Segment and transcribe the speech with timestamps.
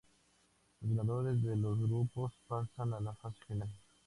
[0.79, 3.69] Los ganadores de los grupos pasan a la fase final.